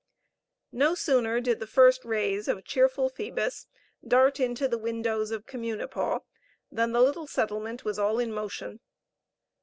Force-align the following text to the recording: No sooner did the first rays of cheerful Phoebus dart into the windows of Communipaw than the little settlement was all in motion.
No 0.71 0.95
sooner 0.95 1.39
did 1.39 1.59
the 1.59 1.67
first 1.67 2.03
rays 2.03 2.47
of 2.47 2.65
cheerful 2.65 3.07
Phoebus 3.07 3.67
dart 4.03 4.39
into 4.39 4.67
the 4.67 4.79
windows 4.79 5.29
of 5.29 5.45
Communipaw 5.45 6.21
than 6.71 6.91
the 6.91 7.03
little 7.03 7.27
settlement 7.27 7.85
was 7.85 7.99
all 7.99 8.17
in 8.17 8.33
motion. 8.33 8.79